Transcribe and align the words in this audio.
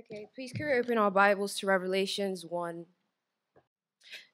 Okay, 0.00 0.28
please 0.34 0.50
can 0.50 0.64
we 0.64 0.72
open 0.72 0.96
our 0.96 1.10
Bibles 1.10 1.56
to 1.56 1.66
Revelations 1.66 2.46
1. 2.48 2.86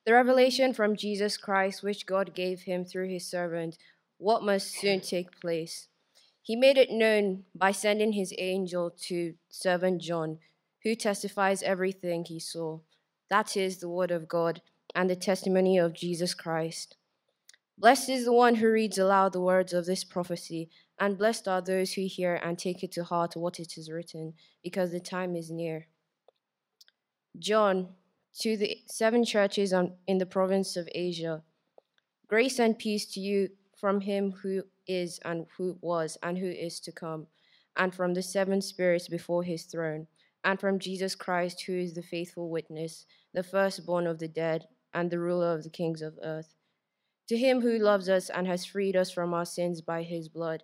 The 0.05 0.13
revelation 0.13 0.73
from 0.73 0.95
Jesus 0.95 1.37
Christ, 1.37 1.83
which 1.83 2.07
God 2.07 2.37
gave 2.37 2.61
him 2.61 2.85
through 2.85 3.09
his 3.09 3.29
servant, 3.29 3.77
what 4.17 4.45
must 4.45 4.79
soon 4.79 5.01
take 5.01 5.41
place. 5.41 5.89
He 6.41 6.55
made 6.55 6.77
it 6.77 6.93
known 6.93 7.47
by 7.53 7.73
sending 7.73 8.13
his 8.13 8.33
angel 8.39 8.95
to 9.09 9.35
servant 9.49 10.03
John, 10.03 10.39
who 10.85 10.95
testifies 10.95 11.65
everything 11.65 12.25
he 12.25 12.39
saw. 12.39 12.79
That 13.29 13.57
is 13.57 13.79
the 13.79 13.89
word 13.89 14.13
of 14.13 14.29
God 14.29 14.63
and 14.95 15.11
the 15.11 15.17
testimony 15.17 15.79
of 15.79 15.95
Jesus 15.95 16.33
Christ. 16.33 16.95
Blessed 17.77 18.11
is 18.11 18.25
the 18.25 18.33
one 18.33 18.57
who 18.57 18.71
reads 18.71 18.99
aloud 18.99 19.33
the 19.33 19.41
words 19.41 19.73
of 19.73 19.87
this 19.87 20.05
prophecy, 20.05 20.71
and 20.99 21.19
blessed 21.19 21.47
are 21.47 21.61
those 21.61 21.93
who 21.93 22.07
hear 22.07 22.37
and 22.37 22.59
take 22.59 22.83
it 22.83 22.93
to 22.93 23.05
heart 23.05 23.37
what 23.37 23.61
it 23.61 23.77
is 23.77 23.91
written, 23.91 24.35
because 24.63 24.93
the 24.93 25.01
time 25.01 25.37
is 25.37 25.51
near. 25.51 25.87
John, 27.39 27.89
to 28.41 28.57
the 28.57 28.79
seven 28.87 29.25
churches 29.25 29.75
in 30.07 30.19
the 30.19 30.27
province 30.27 30.77
of 30.77 30.89
Asia, 30.95 31.43
grace 32.27 32.59
and 32.59 32.79
peace 32.79 33.07
to 33.13 33.21
you 33.21 33.51
from 33.77 34.01
him 34.01 34.33
who 34.43 34.63
is 34.87 35.21
and 35.25 35.47
who 35.57 35.79
was 35.81 36.17
and 36.23 36.39
who 36.39 36.49
is 36.49 36.81
to 36.81 36.93
come, 36.93 37.27
and 37.77 37.95
from 37.95 38.15
the 38.15 38.23
seven 38.23 38.63
spirits 38.63 39.09
before 39.09 39.43
his 39.43 39.65
throne, 39.65 40.07
and 40.45 40.59
from 40.59 40.79
Jesus 40.79 41.15
Christ, 41.15 41.63
who 41.63 41.75
is 41.75 41.93
the 41.93 42.03
faithful 42.03 42.49
witness, 42.49 43.05
the 43.35 43.43
firstborn 43.43 44.07
of 44.07 44.19
the 44.19 44.29
dead, 44.29 44.67
and 44.95 45.11
the 45.11 45.19
ruler 45.19 45.53
of 45.53 45.63
the 45.63 45.71
kings 45.71 46.01
of 46.01 46.19
earth 46.23 46.55
to 47.29 47.37
him 47.37 47.61
who 47.61 47.79
loves 47.79 48.09
us 48.09 48.31
and 48.31 48.47
has 48.47 48.65
freed 48.65 48.97
us 48.97 49.11
from 49.11 49.35
our 49.35 49.45
sins 49.45 49.81
by 49.81 50.03
his 50.03 50.29
blood, 50.29 50.63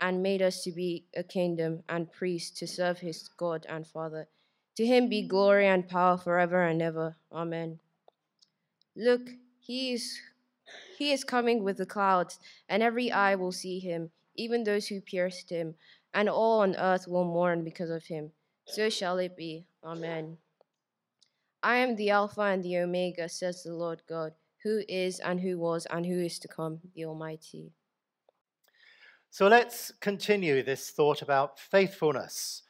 and 0.00 0.22
made 0.22 0.42
us 0.42 0.62
to 0.64 0.72
be 0.72 1.04
a 1.16 1.22
kingdom 1.22 1.82
and 1.88 2.12
priests 2.12 2.58
to 2.58 2.66
serve 2.66 2.98
his 2.98 3.28
God 3.36 3.66
and 3.68 3.86
Father. 3.86 4.28
To 4.76 4.86
him 4.86 5.08
be 5.08 5.26
glory 5.26 5.66
and 5.66 5.88
power 5.88 6.16
forever 6.16 6.62
and 6.62 6.80
ever. 6.80 7.16
Amen. 7.32 7.78
Look, 8.96 9.22
he 9.58 9.92
is 9.92 10.18
he 10.96 11.12
is 11.12 11.24
coming 11.24 11.64
with 11.64 11.78
the 11.78 11.86
clouds, 11.86 12.38
and 12.68 12.82
every 12.82 13.10
eye 13.10 13.34
will 13.34 13.52
see 13.52 13.78
him, 13.78 14.10
even 14.36 14.64
those 14.64 14.88
who 14.88 15.00
pierced 15.00 15.50
him, 15.50 15.74
and 16.14 16.28
all 16.28 16.60
on 16.60 16.76
earth 16.76 17.08
will 17.08 17.24
mourn 17.24 17.64
because 17.64 17.90
of 17.90 18.04
him. 18.04 18.32
So 18.66 18.90
shall 18.90 19.18
it 19.18 19.36
be. 19.36 19.66
Amen. 19.82 20.38
I 21.62 21.76
am 21.76 21.96
the 21.96 22.10
Alpha 22.10 22.42
and 22.42 22.62
the 22.62 22.78
Omega, 22.78 23.28
says 23.28 23.62
the 23.62 23.74
Lord 23.74 24.02
God 24.08 24.32
who 24.62 24.82
is 24.88 25.20
and 25.20 25.40
who 25.40 25.58
was 25.58 25.86
and 25.90 26.04
who 26.06 26.20
is 26.20 26.38
to 26.40 26.48
come, 26.48 26.80
the 26.94 27.04
Almighty. 27.04 27.72
So 29.32 29.46
let's 29.46 29.92
continue 30.00 30.64
this 30.64 30.90
thought 30.90 31.22
about 31.22 31.56
faithfulness. 31.56 32.64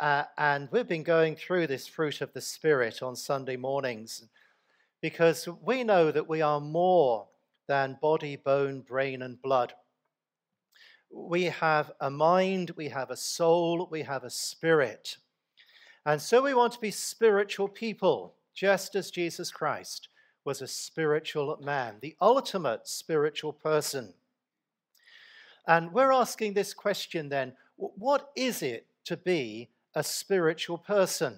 Uh, 0.00 0.22
and 0.38 0.66
we've 0.72 0.88
been 0.88 1.02
going 1.02 1.36
through 1.36 1.66
this 1.66 1.86
fruit 1.86 2.22
of 2.22 2.32
the 2.32 2.40
Spirit 2.40 3.02
on 3.02 3.14
Sunday 3.14 3.56
mornings 3.56 4.26
because 5.02 5.46
we 5.62 5.84
know 5.84 6.10
that 6.10 6.26
we 6.26 6.40
are 6.40 6.58
more 6.58 7.26
than 7.68 7.98
body, 8.00 8.34
bone, 8.34 8.80
brain, 8.80 9.20
and 9.20 9.40
blood. 9.42 9.74
We 11.12 11.44
have 11.44 11.92
a 12.00 12.10
mind, 12.10 12.72
we 12.76 12.88
have 12.88 13.10
a 13.10 13.16
soul, 13.16 13.86
we 13.90 14.00
have 14.02 14.24
a 14.24 14.30
spirit. 14.30 15.18
And 16.06 16.20
so 16.20 16.42
we 16.42 16.54
want 16.54 16.72
to 16.72 16.80
be 16.80 16.90
spiritual 16.90 17.68
people, 17.68 18.36
just 18.54 18.96
as 18.96 19.10
Jesus 19.10 19.50
Christ 19.50 20.08
was 20.46 20.62
a 20.62 20.66
spiritual 20.66 21.58
man, 21.62 21.96
the 22.00 22.16
ultimate 22.22 22.88
spiritual 22.88 23.52
person. 23.52 24.14
And 25.66 25.92
we're 25.92 26.12
asking 26.12 26.54
this 26.54 26.72
question 26.72 27.28
then 27.28 27.52
what 27.76 28.30
is 28.36 28.62
it 28.62 28.86
to 29.04 29.16
be 29.16 29.68
a 29.94 30.02
spiritual 30.02 30.78
person? 30.78 31.36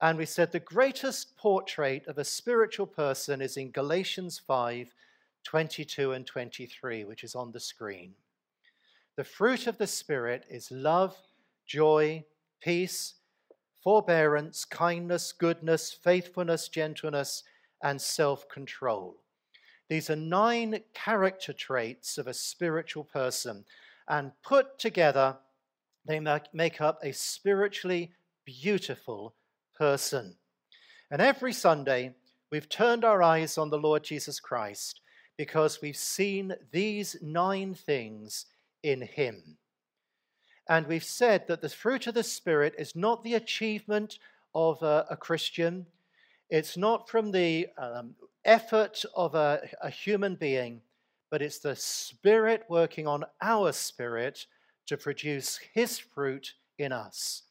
And 0.00 0.18
we 0.18 0.26
said 0.26 0.52
the 0.52 0.60
greatest 0.60 1.36
portrait 1.36 2.06
of 2.06 2.18
a 2.18 2.24
spiritual 2.24 2.86
person 2.86 3.40
is 3.40 3.56
in 3.56 3.70
Galatians 3.70 4.40
5 4.46 4.92
22 5.44 6.12
and 6.12 6.26
23, 6.26 7.04
which 7.04 7.22
is 7.22 7.36
on 7.36 7.52
the 7.52 7.60
screen. 7.60 8.14
The 9.14 9.22
fruit 9.22 9.68
of 9.68 9.78
the 9.78 9.86
Spirit 9.86 10.44
is 10.50 10.72
love, 10.72 11.16
joy, 11.64 12.24
peace, 12.60 13.14
forbearance, 13.80 14.64
kindness, 14.64 15.30
goodness, 15.30 15.92
faithfulness, 15.92 16.68
gentleness 16.68 17.44
and 17.82 18.00
self 18.00 18.48
control. 18.48 19.16
These 19.88 20.10
are 20.10 20.16
nine 20.16 20.80
character 20.94 21.52
traits 21.52 22.18
of 22.18 22.26
a 22.26 22.34
spiritual 22.34 23.04
person, 23.04 23.64
and 24.08 24.32
put 24.42 24.78
together, 24.78 25.36
they 26.06 26.20
make 26.52 26.80
up 26.80 27.00
a 27.02 27.12
spiritually 27.12 28.12
beautiful 28.44 29.34
person. 29.76 30.36
And 31.10 31.22
every 31.22 31.52
Sunday, 31.52 32.14
we've 32.50 32.68
turned 32.68 33.04
our 33.04 33.22
eyes 33.22 33.58
on 33.58 33.70
the 33.70 33.78
Lord 33.78 34.02
Jesus 34.04 34.40
Christ 34.40 35.00
because 35.36 35.80
we've 35.82 35.96
seen 35.96 36.54
these 36.72 37.16
nine 37.22 37.74
things 37.74 38.46
in 38.82 39.02
Him. 39.02 39.58
And 40.68 40.86
we've 40.86 41.04
said 41.04 41.46
that 41.46 41.60
the 41.60 41.68
fruit 41.68 42.06
of 42.06 42.14
the 42.14 42.24
Spirit 42.24 42.74
is 42.78 42.96
not 42.96 43.22
the 43.22 43.34
achievement 43.34 44.18
of 44.54 44.82
a, 44.82 45.06
a 45.10 45.16
Christian, 45.16 45.86
it's 46.48 46.76
not 46.76 47.08
from 47.08 47.32
the 47.32 47.68
um, 47.76 48.14
effort 48.46 49.04
of 49.14 49.34
a, 49.34 49.68
a 49.82 49.90
human 49.90 50.34
being, 50.34 50.80
but 51.30 51.42
it's 51.42 51.58
the 51.58 51.76
Spirit 51.76 52.64
working 52.68 53.06
on 53.06 53.24
our 53.42 53.72
spirit 53.72 54.46
to 54.86 54.96
produce 54.96 55.58
His 55.74 55.98
fruit 55.98 56.54
in 56.78 56.92
us. 56.92 57.42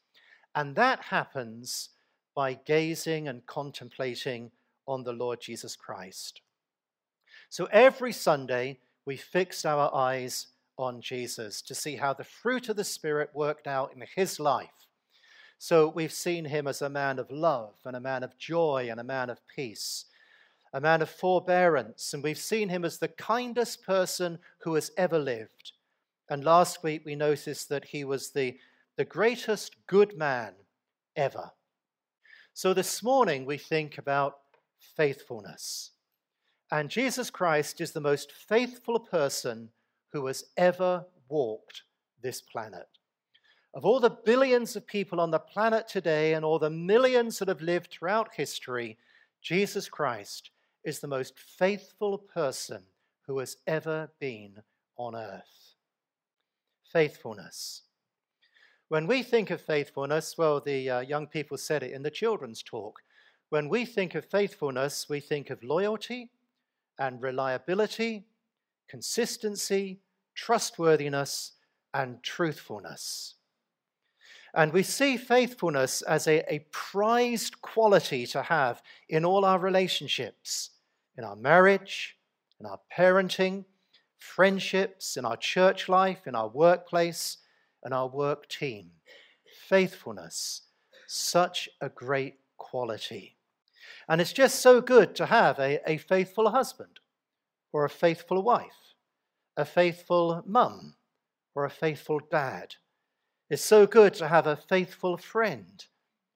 And 0.55 0.75
that 0.75 0.99
happens 1.01 1.89
by 2.35 2.53
gazing 2.53 3.27
and 3.27 3.45
contemplating 3.45 4.51
on 4.87 5.03
the 5.03 5.13
Lord 5.13 5.41
Jesus 5.41 5.75
Christ. 5.75 6.41
So 7.49 7.65
every 7.65 8.13
Sunday, 8.13 8.79
we 9.05 9.17
fixed 9.17 9.65
our 9.65 9.93
eyes 9.93 10.47
on 10.77 11.01
Jesus 11.01 11.61
to 11.61 11.75
see 11.75 11.95
how 11.95 12.13
the 12.13 12.23
fruit 12.23 12.69
of 12.69 12.75
the 12.75 12.83
Spirit 12.83 13.29
worked 13.33 13.67
out 13.67 13.91
in 13.95 14.03
His 14.15 14.39
life. 14.39 14.69
So 15.57 15.87
we've 15.87 16.11
seen 16.11 16.45
him 16.45 16.67
as 16.67 16.81
a 16.81 16.89
man 16.89 17.17
of 17.19 17.31
love 17.31 17.75
and 17.85 17.95
a 17.95 18.01
man 18.01 18.23
of 18.23 18.37
joy 18.37 18.87
and 18.89 18.99
a 18.99 19.03
man 19.03 19.29
of 19.29 19.39
peace, 19.47 20.05
a 20.75 20.81
man 20.81 21.01
of 21.01 21.09
forbearance, 21.09 22.13
and 22.13 22.21
we've 22.21 22.37
seen 22.37 22.67
him 22.67 22.83
as 22.83 22.97
the 22.97 23.07
kindest 23.07 23.81
person 23.85 24.37
who 24.57 24.73
has 24.73 24.91
ever 24.97 25.17
lived. 25.17 25.71
And 26.29 26.43
last 26.43 26.83
week 26.83 27.03
we 27.05 27.15
noticed 27.15 27.69
that 27.69 27.85
he 27.85 28.03
was 28.03 28.31
the, 28.31 28.57
the 28.97 29.05
greatest 29.05 29.77
good 29.87 30.17
man 30.17 30.51
ever. 31.15 31.49
So 32.53 32.73
this 32.73 33.01
morning 33.01 33.45
we 33.45 33.57
think 33.57 33.97
about 33.97 34.35
faithfulness. 34.97 35.91
And 36.69 36.89
Jesus 36.89 37.29
Christ 37.29 37.79
is 37.79 37.93
the 37.93 38.01
most 38.01 38.33
faithful 38.33 38.99
person 38.99 39.69
who 40.11 40.25
has 40.25 40.43
ever 40.57 41.05
walked 41.29 41.83
this 42.21 42.41
planet. 42.41 42.89
Of 43.73 43.85
all 43.85 44.01
the 44.01 44.17
billions 44.25 44.75
of 44.75 44.85
people 44.85 45.21
on 45.21 45.31
the 45.31 45.39
planet 45.39 45.87
today 45.87 46.33
and 46.33 46.43
all 46.43 46.59
the 46.59 46.69
millions 46.69 47.39
that 47.39 47.47
have 47.47 47.61
lived 47.61 47.91
throughout 47.91 48.35
history, 48.35 48.97
Jesus 49.41 49.87
Christ 49.87 50.51
is 50.85 50.99
the 50.99 51.07
most 51.07 51.39
faithful 51.39 52.17
person 52.17 52.83
who 53.27 53.39
has 53.39 53.57
ever 53.67 54.09
been 54.19 54.61
on 54.97 55.15
earth. 55.15 55.75
Faithfulness. 56.93 57.81
When 58.89 59.07
we 59.07 59.23
think 59.23 59.49
of 59.49 59.61
faithfulness, 59.61 60.37
well, 60.37 60.61
the 60.61 60.89
uh, 60.89 60.99
young 60.99 61.25
people 61.25 61.57
said 61.57 61.81
it 61.81 61.91
in 61.91 62.03
the 62.03 62.11
children's 62.11 62.61
talk. 62.61 62.99
When 63.49 63.67
we 63.67 63.83
think 63.83 64.13
of 64.13 64.25
faithfulness, 64.25 65.09
we 65.09 65.19
think 65.19 65.49
of 65.49 65.63
loyalty 65.63 66.29
and 66.99 67.21
reliability, 67.21 68.25
consistency, 68.87 69.99
trustworthiness, 70.35 71.53
and 71.93 72.21
truthfulness. 72.21 73.35
And 74.53 74.71
we 74.71 74.83
see 74.83 75.17
faithfulness 75.17 76.01
as 76.03 76.27
a, 76.27 76.53
a 76.53 76.59
prized 76.71 77.61
quality 77.61 78.25
to 78.27 78.41
have 78.41 78.81
in 79.09 79.25
all 79.25 79.43
our 79.43 79.59
relationships, 79.59 80.69
in 81.17 81.23
our 81.23 81.35
marriage, 81.35 82.17
in 82.59 82.65
our 82.65 82.79
parenting, 82.95 83.65
friendships, 84.17 85.17
in 85.17 85.25
our 85.25 85.37
church 85.37 85.87
life, 85.89 86.27
in 86.27 86.35
our 86.35 86.47
workplace, 86.47 87.37
and 87.83 87.93
our 87.93 88.07
work 88.07 88.47
team. 88.49 88.91
Faithfulness, 89.67 90.63
such 91.07 91.69
a 91.81 91.89
great 91.89 92.35
quality. 92.57 93.37
And 94.07 94.21
it's 94.21 94.33
just 94.33 94.59
so 94.59 94.81
good 94.81 95.15
to 95.15 95.25
have 95.27 95.59
a, 95.59 95.79
a 95.89 95.97
faithful 95.97 96.49
husband, 96.49 96.99
or 97.71 97.85
a 97.85 97.89
faithful 97.89 98.41
wife, 98.41 98.95
a 99.57 99.65
faithful 99.65 100.43
mum, 100.45 100.95
or 101.53 101.65
a 101.65 101.69
faithful 101.69 102.19
dad 102.31 102.75
it's 103.47 103.63
so 103.63 103.85
good 103.85 104.15
to 104.15 104.27
have 104.27 104.47
a 104.47 104.55
faithful 104.55 105.17
friend, 105.17 105.85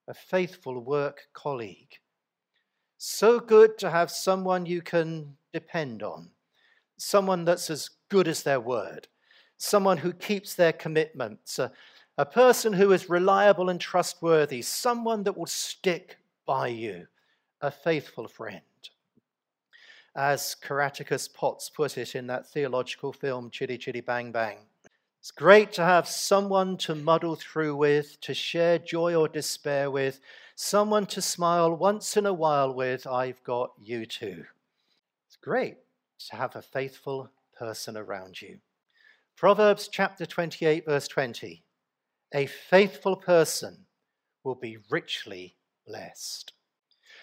a 0.06 0.14
faithful 0.14 0.78
work 0.78 1.26
colleague. 1.32 1.99
So 3.02 3.40
good 3.40 3.78
to 3.78 3.88
have 3.88 4.10
someone 4.10 4.66
you 4.66 4.82
can 4.82 5.34
depend 5.54 6.02
on, 6.02 6.28
someone 6.98 7.46
that's 7.46 7.70
as 7.70 7.88
good 8.10 8.28
as 8.28 8.42
their 8.42 8.60
word, 8.60 9.08
someone 9.56 9.96
who 9.96 10.12
keeps 10.12 10.54
their 10.54 10.74
commitments, 10.74 11.58
a, 11.58 11.72
a 12.18 12.26
person 12.26 12.74
who 12.74 12.92
is 12.92 13.08
reliable 13.08 13.70
and 13.70 13.80
trustworthy, 13.80 14.60
someone 14.60 15.22
that 15.22 15.34
will 15.34 15.46
stick 15.46 16.18
by 16.44 16.68
you, 16.68 17.06
a 17.62 17.70
faithful 17.70 18.28
friend. 18.28 18.60
As 20.14 20.54
Caractacus 20.54 21.26
Potts 21.26 21.70
put 21.70 21.96
it 21.96 22.14
in 22.14 22.26
that 22.26 22.48
theological 22.48 23.14
film, 23.14 23.48
Chitty 23.48 23.78
Chitty 23.78 24.02
Bang 24.02 24.30
Bang. 24.30 24.58
It's 25.20 25.30
great 25.30 25.70
to 25.74 25.84
have 25.84 26.08
someone 26.08 26.78
to 26.78 26.94
muddle 26.94 27.36
through 27.36 27.76
with, 27.76 28.18
to 28.22 28.32
share 28.32 28.78
joy 28.78 29.14
or 29.14 29.28
despair 29.28 29.90
with, 29.90 30.18
someone 30.54 31.04
to 31.08 31.20
smile 31.20 31.74
once 31.74 32.16
in 32.16 32.24
a 32.24 32.32
while 32.32 32.72
with. 32.72 33.06
I've 33.06 33.44
got 33.44 33.72
you 33.78 34.06
too. 34.06 34.46
It's 35.26 35.36
great 35.36 35.76
to 36.30 36.36
have 36.36 36.56
a 36.56 36.62
faithful 36.62 37.30
person 37.58 37.98
around 37.98 38.40
you. 38.40 38.60
Proverbs 39.36 39.88
chapter 39.88 40.24
28, 40.24 40.86
verse 40.86 41.06
20 41.06 41.62
A 42.32 42.46
faithful 42.46 43.16
person 43.16 43.84
will 44.42 44.54
be 44.54 44.78
richly 44.88 45.54
blessed. 45.86 46.54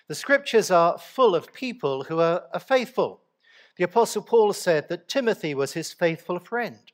The 0.07 0.13
scriptures 0.13 0.69
are 0.69 0.99
full 0.99 1.33
of 1.33 1.51
people 1.51 2.03
who 2.03 2.19
are, 2.19 2.43
faithful. 2.59 3.23
The 3.77 3.85
Apostle 3.85 4.21
Paul 4.21 4.53
said 4.53 4.87
that 4.89 5.07
Timothy 5.07 5.55
was 5.55 5.73
his 5.73 5.93
faithful 5.93 6.37
friend. 6.37 6.91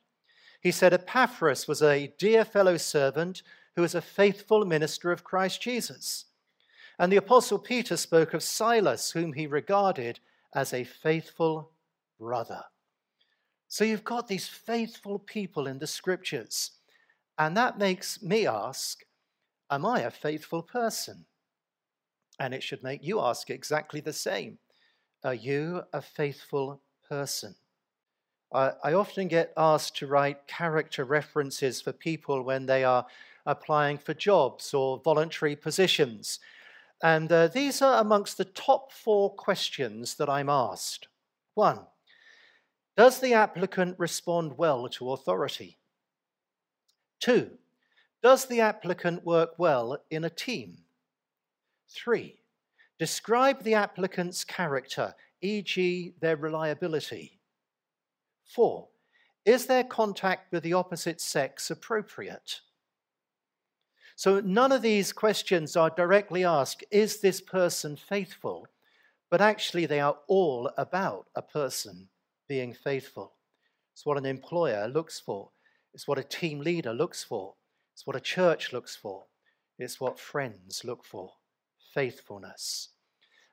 He 0.64 0.70
said 0.70 0.94
Epaphras 0.94 1.68
was 1.68 1.82
a 1.82 2.14
dear 2.16 2.42
fellow 2.42 2.78
servant 2.78 3.42
who 3.76 3.82
was 3.82 3.94
a 3.94 4.00
faithful 4.00 4.64
minister 4.64 5.12
of 5.12 5.22
Christ 5.22 5.60
Jesus. 5.60 6.24
And 6.98 7.12
the 7.12 7.18
Apostle 7.18 7.58
Peter 7.58 7.98
spoke 7.98 8.32
of 8.32 8.42
Silas, 8.42 9.10
whom 9.10 9.34
he 9.34 9.46
regarded 9.46 10.20
as 10.54 10.72
a 10.72 10.84
faithful 10.84 11.70
brother. 12.18 12.62
So 13.68 13.84
you've 13.84 14.04
got 14.04 14.26
these 14.26 14.48
faithful 14.48 15.18
people 15.18 15.66
in 15.66 15.80
the 15.80 15.86
scriptures. 15.86 16.70
And 17.36 17.54
that 17.58 17.78
makes 17.78 18.22
me 18.22 18.46
ask 18.46 19.04
Am 19.70 19.84
I 19.84 20.00
a 20.00 20.10
faithful 20.10 20.62
person? 20.62 21.26
And 22.38 22.54
it 22.54 22.62
should 22.62 22.82
make 22.82 23.04
you 23.04 23.20
ask 23.20 23.50
exactly 23.50 24.00
the 24.00 24.14
same 24.14 24.56
Are 25.24 25.34
you 25.34 25.82
a 25.92 26.00
faithful 26.00 26.80
person? 27.06 27.54
I 28.54 28.92
often 28.92 29.26
get 29.26 29.52
asked 29.56 29.96
to 29.96 30.06
write 30.06 30.46
character 30.46 31.04
references 31.04 31.80
for 31.80 31.92
people 31.92 32.42
when 32.42 32.66
they 32.66 32.84
are 32.84 33.04
applying 33.46 33.98
for 33.98 34.14
jobs 34.14 34.72
or 34.72 35.00
voluntary 35.04 35.56
positions. 35.56 36.38
And 37.02 37.30
uh, 37.32 37.48
these 37.48 37.82
are 37.82 38.00
amongst 38.00 38.38
the 38.38 38.44
top 38.44 38.92
four 38.92 39.34
questions 39.34 40.14
that 40.14 40.28
I'm 40.28 40.48
asked. 40.48 41.08
One, 41.54 41.80
does 42.96 43.18
the 43.18 43.34
applicant 43.34 43.98
respond 43.98 44.56
well 44.56 44.88
to 44.88 45.10
authority? 45.10 45.78
Two, 47.18 47.50
does 48.22 48.46
the 48.46 48.60
applicant 48.60 49.24
work 49.24 49.58
well 49.58 49.98
in 50.10 50.24
a 50.24 50.30
team? 50.30 50.78
Three, 51.88 52.40
describe 52.98 53.62
the 53.62 53.74
applicant's 53.74 54.44
character, 54.44 55.14
e.g., 55.40 56.14
their 56.20 56.36
reliability. 56.36 57.33
Four, 58.44 58.88
is 59.44 59.66
their 59.66 59.84
contact 59.84 60.52
with 60.52 60.62
the 60.62 60.72
opposite 60.72 61.20
sex 61.20 61.70
appropriate? 61.70 62.60
So 64.16 64.40
none 64.40 64.72
of 64.72 64.82
these 64.82 65.12
questions 65.12 65.76
are 65.76 65.90
directly 65.90 66.44
asked, 66.44 66.84
is 66.90 67.20
this 67.20 67.40
person 67.40 67.96
faithful? 67.96 68.68
But 69.30 69.40
actually, 69.40 69.86
they 69.86 70.00
are 70.00 70.18
all 70.28 70.70
about 70.76 71.26
a 71.34 71.42
person 71.42 72.08
being 72.48 72.72
faithful. 72.72 73.32
It's 73.92 74.06
what 74.06 74.18
an 74.18 74.26
employer 74.26 74.86
looks 74.88 75.18
for, 75.18 75.50
it's 75.92 76.06
what 76.06 76.18
a 76.18 76.24
team 76.24 76.60
leader 76.60 76.92
looks 76.92 77.24
for, 77.24 77.54
it's 77.92 78.06
what 78.06 78.16
a 78.16 78.20
church 78.20 78.72
looks 78.72 78.94
for, 78.94 79.24
it's 79.78 80.00
what 80.00 80.18
friends 80.18 80.84
look 80.84 81.04
for 81.04 81.32
faithfulness. 81.94 82.90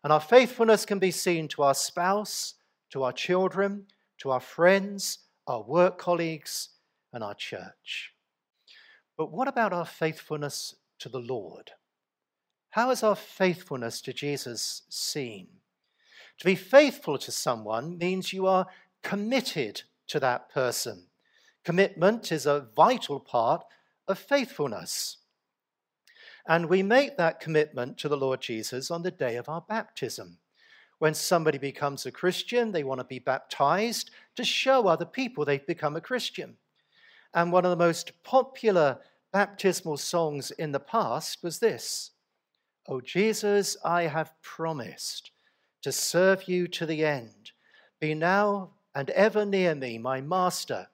And 0.04 0.12
our 0.12 0.20
faithfulness 0.20 0.86
can 0.86 1.00
be 1.00 1.12
seen 1.12 1.48
to 1.50 1.64
our 1.64 1.76
spouse, 1.76 2.56
to 2.90 3.04
our 3.04 3.14
children, 3.14 3.86
to 4.22 4.30
our 4.30 4.40
friends, 4.40 5.18
our 5.48 5.64
work 5.64 5.98
colleagues, 5.98 6.70
and 7.12 7.24
our 7.24 7.34
church. 7.34 8.14
But 9.18 9.32
what 9.32 9.48
about 9.48 9.74
our 9.74 9.86
faithfulness 9.86 10.76
to 11.00 11.10
the 11.10 11.20
Lord? 11.20 11.72
How 12.70 12.92
is 12.92 13.02
our 13.02 13.16
faithfulness 13.16 14.00
to 14.02 14.14
Jesus 14.14 14.84
seen? 14.90 15.48
To 16.38 16.46
be 16.46 16.54
faithful 16.54 17.18
to 17.18 17.32
someone 17.32 17.98
means 17.98 18.32
you 18.32 18.46
are 18.46 18.68
committed 19.02 19.82
to 20.08 20.20
that 20.20 20.54
person. 20.54 21.08
Commitment 21.66 22.32
is 22.32 22.46
a 22.46 22.68
vital 22.76 23.20
part 23.20 23.64
of 24.08 24.20
faithfulness. 24.20 25.18
And 26.48 26.68
we 26.68 26.84
make 26.84 27.18
that 27.18 27.40
commitment 27.40 27.98
to 27.98 28.08
the 28.08 28.18
Lord 28.18 28.42
Jesus 28.42 28.92
on 28.92 29.02
the 29.02 29.12
day 29.12 29.36
of 29.36 29.50
our 29.50 29.62
baptism. 29.68 30.38
When 31.02 31.16
somebody 31.16 31.58
becomes 31.58 32.06
a 32.06 32.12
Christian, 32.12 32.72
they 32.72 32.84
want 32.84 33.00
to 33.00 33.04
be 33.04 33.18
baptized 33.18 34.12
to 34.36 34.44
show 34.44 34.86
other 34.86 35.04
people 35.04 35.44
they've 35.44 35.66
become 35.66 35.96
a 35.96 36.00
Christian. 36.00 36.58
And 37.34 37.52
one 37.52 37.66
of 37.66 37.72
the 37.72 37.84
most 37.84 38.12
popular 38.22 39.00
baptismal 39.34 39.98
songs 39.98 40.52
in 40.52 40.74
the 40.74 40.80
past 40.80 41.42
was 41.42 41.58
this 41.58 42.12
Oh, 42.88 43.02
Jesus, 43.02 43.76
I 43.84 44.04
have 44.04 44.40
promised 44.44 45.32
to 45.82 45.92
serve 45.92 46.48
you 46.48 46.68
to 46.68 46.86
the 46.86 47.04
end. 47.04 47.50
Be 48.00 48.14
now 48.14 48.70
and 48.94 49.10
ever 49.10 49.44
near 49.44 49.74
me, 49.74 49.98
my 49.98 50.22
master 50.22 50.88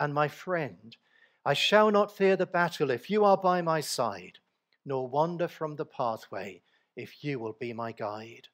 and 0.00 0.12
my 0.12 0.26
friend. 0.26 0.96
I 1.44 1.54
shall 1.54 1.92
not 1.92 2.16
fear 2.16 2.34
the 2.34 2.46
battle 2.46 2.90
if 2.90 3.08
you 3.08 3.24
are 3.24 3.36
by 3.36 3.62
my 3.62 3.80
side, 3.80 4.38
nor 4.84 5.06
wander 5.06 5.46
from 5.46 5.76
the 5.76 5.86
pathway 5.86 6.62
if 6.96 7.22
you 7.22 7.38
will 7.38 7.52
be 7.52 7.72
my 7.72 7.92
guide. 7.92 8.48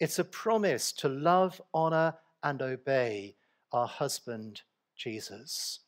It's 0.00 0.18
a 0.18 0.24
promise 0.24 0.92
to 0.92 1.08
love, 1.08 1.60
honor, 1.72 2.14
and 2.42 2.60
obey 2.60 3.36
our 3.72 3.86
husband, 3.86 4.62
Jesus. 4.96 5.80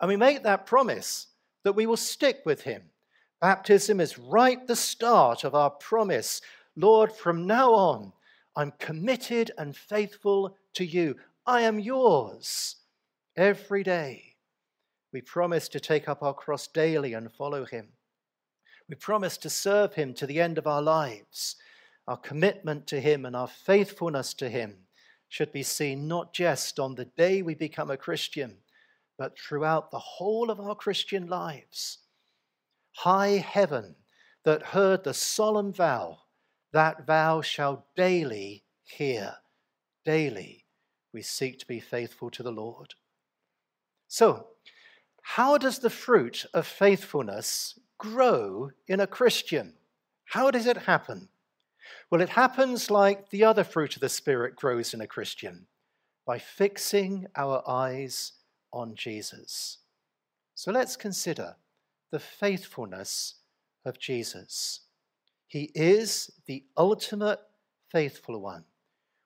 And 0.00 0.08
we 0.08 0.16
make 0.16 0.42
that 0.42 0.66
promise 0.66 1.28
that 1.62 1.74
we 1.74 1.86
will 1.86 1.96
stick 1.96 2.42
with 2.44 2.62
him. 2.62 2.82
Baptism 3.40 4.00
is 4.00 4.18
right 4.18 4.66
the 4.66 4.76
start 4.76 5.44
of 5.44 5.54
our 5.54 5.70
promise. 5.70 6.40
Lord, 6.76 7.12
from 7.12 7.46
now 7.46 7.72
on, 7.72 8.12
I'm 8.56 8.72
committed 8.78 9.50
and 9.58 9.76
faithful 9.76 10.56
to 10.74 10.84
you. 10.84 11.16
I 11.46 11.62
am 11.62 11.78
yours 11.78 12.76
every 13.36 13.82
day. 13.82 14.36
We 15.12 15.20
promise 15.20 15.68
to 15.68 15.80
take 15.80 16.08
up 16.08 16.22
our 16.22 16.34
cross 16.34 16.66
daily 16.66 17.14
and 17.14 17.32
follow 17.32 17.64
him. 17.64 17.88
We 18.88 18.96
promise 18.96 19.36
to 19.38 19.50
serve 19.50 19.94
him 19.94 20.14
to 20.14 20.26
the 20.26 20.40
end 20.40 20.58
of 20.58 20.66
our 20.66 20.82
lives. 20.82 21.56
Our 22.06 22.16
commitment 22.18 22.86
to 22.88 23.00
Him 23.00 23.24
and 23.24 23.34
our 23.34 23.48
faithfulness 23.48 24.34
to 24.34 24.48
Him 24.48 24.76
should 25.28 25.52
be 25.52 25.62
seen 25.62 26.06
not 26.06 26.32
just 26.32 26.78
on 26.78 26.94
the 26.94 27.06
day 27.06 27.42
we 27.42 27.54
become 27.54 27.90
a 27.90 27.96
Christian, 27.96 28.58
but 29.18 29.38
throughout 29.38 29.90
the 29.90 29.98
whole 29.98 30.50
of 30.50 30.60
our 30.60 30.74
Christian 30.74 31.26
lives. 31.26 31.98
High 32.92 33.38
heaven 33.38 33.96
that 34.44 34.62
heard 34.62 35.02
the 35.02 35.14
solemn 35.14 35.72
vow, 35.72 36.18
that 36.72 37.06
vow 37.06 37.40
shall 37.40 37.86
daily 37.96 38.64
hear. 38.84 39.36
Daily 40.04 40.64
we 41.12 41.22
seek 41.22 41.58
to 41.60 41.66
be 41.66 41.80
faithful 41.80 42.30
to 42.30 42.42
the 42.42 42.52
Lord. 42.52 42.94
So, 44.08 44.48
how 45.22 45.56
does 45.56 45.78
the 45.78 45.90
fruit 45.90 46.44
of 46.52 46.66
faithfulness 46.66 47.78
grow 47.96 48.70
in 48.86 49.00
a 49.00 49.06
Christian? 49.06 49.74
How 50.26 50.50
does 50.50 50.66
it 50.66 50.76
happen? 50.76 51.28
Well, 52.14 52.22
it 52.22 52.28
happens 52.28 52.92
like 52.92 53.30
the 53.30 53.42
other 53.42 53.64
fruit 53.64 53.96
of 53.96 54.00
the 54.00 54.08
Spirit 54.08 54.54
grows 54.54 54.94
in 54.94 55.00
a 55.00 55.06
Christian 55.08 55.66
by 56.24 56.38
fixing 56.38 57.26
our 57.34 57.68
eyes 57.68 58.34
on 58.72 58.94
Jesus. 58.94 59.78
So 60.54 60.70
let's 60.70 60.94
consider 60.94 61.56
the 62.12 62.20
faithfulness 62.20 63.34
of 63.84 63.98
Jesus. 63.98 64.82
He 65.48 65.72
is 65.74 66.30
the 66.46 66.62
ultimate 66.76 67.40
faithful 67.90 68.40
one. 68.40 68.62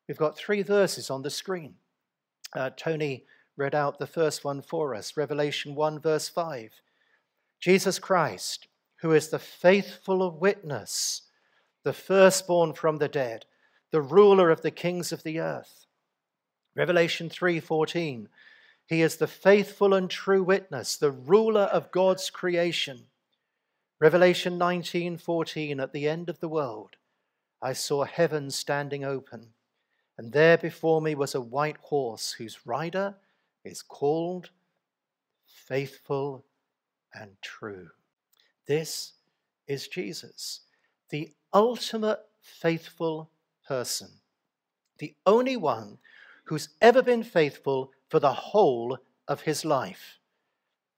We've 0.09 0.17
got 0.17 0.39
three 0.39 0.63
verses 0.63 1.11
on 1.11 1.21
the 1.21 1.29
screen. 1.29 1.75
Uh, 2.57 2.71
Tony 2.75 3.27
read 3.59 3.75
out 3.75 3.99
the 3.99 4.07
first 4.07 4.47
one 4.47 4.63
for 4.63 4.95
us 4.95 5.15
Revelation 5.15 5.75
1, 5.75 6.01
verse 6.01 6.31
5. 6.31 6.71
Jesus 7.61 7.99
Christ, 7.99 8.67
who 9.03 9.13
is 9.13 9.29
the 9.29 9.39
faithful 9.39 10.31
witness 10.31 11.28
the 11.89 11.95
firstborn 11.95 12.75
from 12.75 12.99
the 12.99 13.09
dead, 13.09 13.47
the 13.93 14.03
ruler 14.03 14.51
of 14.51 14.61
the 14.61 14.71
kings 14.71 15.11
of 15.11 15.23
the 15.23 15.41
earth. 15.41 15.87
Revelation 16.75 17.31
3:14 17.31 18.29
He 18.85 19.01
is 19.01 19.17
the 19.17 19.27
faithful 19.27 19.95
and 19.95 20.11
true 20.11 20.43
witness, 20.43 20.99
the 20.99 21.11
ruler 21.11 21.63
of 21.63 21.91
God's 21.91 22.29
creation. 22.29 23.07
Revelation 23.99 24.59
19:14 24.59 25.81
At 25.81 25.95
the 25.95 26.07
end 26.07 26.29
of 26.29 26.41
the 26.41 26.49
world 26.51 26.97
I 27.63 27.73
saw 27.73 28.05
heaven 28.05 28.51
standing 28.51 29.03
open, 29.03 29.55
and 30.19 30.35
there 30.35 30.59
before 30.59 31.01
me 31.01 31.15
was 31.15 31.35
a 31.35 31.41
white 31.41 31.79
horse 31.79 32.33
whose 32.33 32.67
rider 32.67 33.17
is 33.65 33.81
called 33.81 34.51
Faithful 35.47 36.45
and 37.15 37.41
true. 37.41 37.89
This 38.67 39.15
is 39.67 39.89
Jesus, 39.89 40.68
the 41.11 41.33
ultimate 41.53 42.21
faithful 42.41 43.31
person, 43.67 44.09
the 44.99 45.15
only 45.27 45.57
one 45.57 45.99
who's 46.45 46.71
ever 46.81 47.03
been 47.03 47.23
faithful 47.23 47.93
for 48.09 48.21
the 48.21 48.33
whole 48.33 48.99
of 49.27 49.43
his 49.43 49.65
life. 49.65 50.19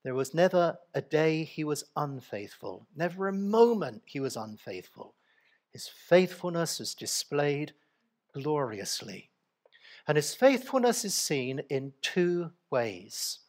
There 0.03 0.15
was 0.15 0.33
never 0.33 0.77
a 0.93 1.01
day 1.01 1.43
he 1.43 1.63
was 1.63 1.83
unfaithful, 1.95 2.87
never 2.95 3.27
a 3.27 3.33
moment 3.33 4.01
he 4.05 4.19
was 4.19 4.35
unfaithful. 4.35 5.13
His 5.71 5.87
faithfulness 5.87 6.79
is 6.79 6.95
displayed 6.95 7.73
gloriously. 8.33 9.29
And 10.07 10.15
his 10.15 10.33
faithfulness 10.33 11.05
is 11.05 11.13
seen 11.13 11.61
in 11.69 11.93
two 12.01 12.51
ways. 12.69 13.39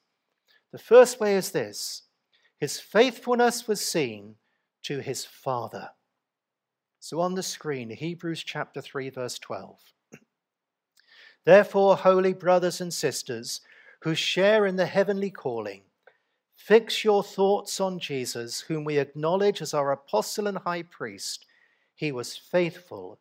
The 0.71 0.79
first 0.79 1.21
way 1.21 1.37
is 1.37 1.51
this 1.51 2.03
his 2.59 2.79
faithfulness 2.79 3.67
was 3.67 3.81
seen 3.81 4.37
to 4.83 5.01
his 5.01 5.25
Father. 5.25 5.91
So 7.03 7.19
on 7.19 7.35
the 7.35 7.43
screen, 7.43 7.91
Hebrews 7.91 8.45
chapter 8.45 8.81
3, 8.81 9.11
verse 9.11 9.37
12. 9.41 9.77
Therefore, 11.45 11.97
holy 11.97 12.33
brothers 12.33 12.81
and 12.81 12.95
sisters 12.95 13.61
who 14.03 14.15
share 14.15 14.67
in 14.67 14.77
the 14.77 14.87
heavenly 14.87 15.29
calling, 15.29 15.83
fix 16.55 17.03
your 17.03 17.25
thoughts 17.25 17.81
on 17.81 17.99
Jesus, 17.99 18.61
whom 18.61 18.85
we 18.85 18.99
acknowledge 18.99 19.61
as 19.61 19.75
our 19.75 19.91
apostle 19.91 20.47
and 20.47 20.59
high 20.59 20.85
priest. 20.85 21.45
He 21.97 22.13
was 22.13 22.37
faithful 22.37 23.19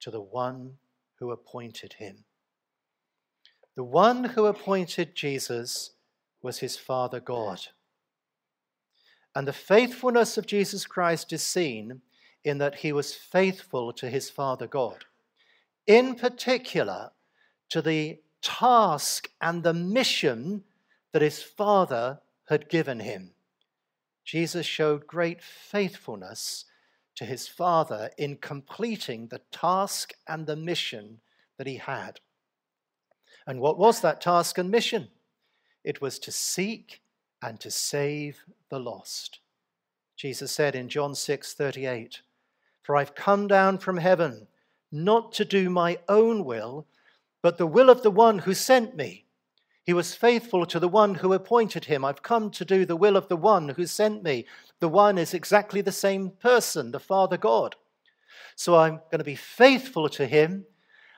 to 0.00 0.10
the 0.10 0.22
one 0.22 0.78
who 1.18 1.30
appointed 1.30 1.92
him. 1.92 2.24
The 3.76 3.84
one 3.84 4.24
who 4.24 4.46
appointed 4.46 5.14
Jesus 5.14 5.90
was 6.40 6.60
his 6.60 6.78
Father 6.78 7.20
God. 7.20 7.60
And 9.34 9.46
the 9.46 9.52
faithfulness 9.52 10.38
of 10.38 10.46
Jesus 10.46 10.86
Christ 10.86 11.30
is 11.34 11.42
seen 11.42 12.00
in 12.48 12.58
that 12.58 12.76
he 12.76 12.92
was 12.92 13.14
faithful 13.14 13.92
to 13.92 14.08
his 14.08 14.30
Father 14.30 14.66
God. 14.66 15.04
In 15.86 16.14
particular, 16.14 17.10
to 17.70 17.82
the 17.82 18.18
task 18.42 19.30
and 19.40 19.62
the 19.62 19.74
mission 19.74 20.64
that 21.12 21.22
his 21.22 21.42
Father 21.42 22.20
had 22.48 22.68
given 22.68 23.00
him. 23.00 23.32
Jesus 24.24 24.66
showed 24.66 25.06
great 25.06 25.42
faithfulness 25.42 26.64
to 27.16 27.24
his 27.24 27.48
Father 27.48 28.10
in 28.16 28.36
completing 28.36 29.28
the 29.28 29.40
task 29.50 30.12
and 30.26 30.46
the 30.46 30.56
mission 30.56 31.20
that 31.56 31.66
he 31.66 31.76
had. 31.76 32.20
And 33.46 33.60
what 33.60 33.78
was 33.78 34.00
that 34.02 34.20
task 34.20 34.58
and 34.58 34.70
mission? 34.70 35.08
It 35.82 36.00
was 36.00 36.18
to 36.20 36.32
seek 36.32 37.00
and 37.42 37.58
to 37.60 37.70
save 37.70 38.44
the 38.70 38.78
lost. 38.78 39.40
Jesus 40.16 40.52
said 40.52 40.74
in 40.74 40.88
John 40.88 41.14
6 41.14 41.54
38, 41.54 42.20
For 42.88 42.96
I've 42.96 43.14
come 43.14 43.48
down 43.48 43.76
from 43.76 43.98
heaven 43.98 44.46
not 44.90 45.32
to 45.32 45.44
do 45.44 45.68
my 45.68 45.98
own 46.08 46.46
will, 46.46 46.86
but 47.42 47.58
the 47.58 47.66
will 47.66 47.90
of 47.90 48.02
the 48.02 48.10
one 48.10 48.38
who 48.38 48.54
sent 48.54 48.96
me. 48.96 49.26
He 49.84 49.92
was 49.92 50.14
faithful 50.14 50.64
to 50.64 50.80
the 50.80 50.88
one 50.88 51.16
who 51.16 51.34
appointed 51.34 51.84
him. 51.84 52.02
I've 52.02 52.22
come 52.22 52.50
to 52.52 52.64
do 52.64 52.86
the 52.86 52.96
will 52.96 53.18
of 53.18 53.28
the 53.28 53.36
one 53.36 53.68
who 53.68 53.84
sent 53.84 54.22
me. 54.22 54.46
The 54.80 54.88
one 54.88 55.18
is 55.18 55.34
exactly 55.34 55.82
the 55.82 55.92
same 55.92 56.30
person, 56.30 56.90
the 56.90 56.98
Father 56.98 57.36
God. 57.36 57.76
So 58.56 58.74
I'm 58.74 59.02
going 59.10 59.18
to 59.18 59.22
be 59.22 59.34
faithful 59.34 60.08
to 60.08 60.26
him, 60.26 60.64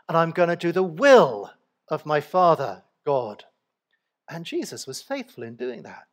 and 0.09 0.19
I'm 0.19 0.33
going 0.33 0.49
to 0.49 0.57
do 0.57 0.73
the 0.73 0.83
will 0.83 1.53
of 1.87 2.05
my 2.05 2.21
Father, 2.21 2.83
God. 3.07 3.45
And 4.29 4.45
Jesus 4.45 4.89
was 4.89 5.03
faithful 5.03 5.45
in 5.45 5.55
doing 5.55 5.85
that. 5.85 6.09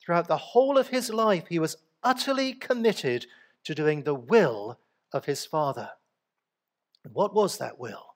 Throughout 0.00 0.28
the 0.28 0.36
whole 0.36 0.78
of 0.78 0.86
his 0.86 1.10
life, 1.10 1.46
he 1.48 1.58
was 1.58 1.76
utterly 2.04 2.52
committed 2.52 3.26
to 3.64 3.74
doing 3.74 4.02
the 4.02 4.14
will 4.14 4.78
of 5.12 5.24
his 5.24 5.44
Father. 5.44 5.90
And 7.04 7.14
what 7.14 7.34
was 7.34 7.58
that 7.58 7.78
will? 7.78 8.14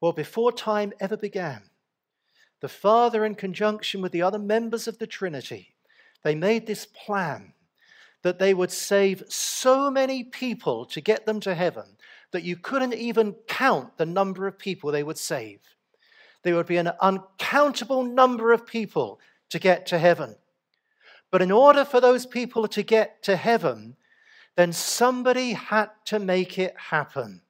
Well, 0.00 0.12
before 0.12 0.52
time 0.52 0.92
ever 1.00 1.16
began, 1.16 1.62
the 2.60 2.68
Father, 2.68 3.24
in 3.24 3.34
conjunction 3.34 4.00
with 4.00 4.12
the 4.12 4.22
other 4.22 4.38
members 4.38 4.88
of 4.88 4.98
the 4.98 5.06
Trinity, 5.06 5.74
they 6.22 6.34
made 6.34 6.66
this 6.66 6.86
plan 6.86 7.52
that 8.22 8.38
they 8.38 8.54
would 8.54 8.72
save 8.72 9.22
so 9.28 9.90
many 9.90 10.24
people 10.24 10.86
to 10.86 11.00
get 11.00 11.26
them 11.26 11.40
to 11.40 11.54
heaven 11.54 11.84
that 12.32 12.42
you 12.42 12.56
couldn't 12.56 12.94
even 12.94 13.34
count 13.46 13.96
the 13.96 14.06
number 14.06 14.46
of 14.46 14.58
people 14.58 14.90
they 14.90 15.02
would 15.02 15.18
save. 15.18 15.60
There 16.42 16.54
would 16.54 16.66
be 16.66 16.78
an 16.78 16.90
uncountable 17.00 18.02
number 18.02 18.52
of 18.52 18.66
people 18.66 19.20
to 19.50 19.58
get 19.58 19.86
to 19.86 19.98
heaven. 19.98 20.36
But 21.30 21.42
in 21.42 21.50
order 21.50 21.84
for 21.84 22.00
those 22.00 22.26
people 22.26 22.66
to 22.68 22.82
get 22.82 23.22
to 23.24 23.36
heaven, 23.36 23.96
then 24.56 24.72
somebody 24.72 25.52
had 25.52 25.90
to 26.06 26.18
make 26.18 26.58
it 26.58 26.74
happen. 26.76 27.42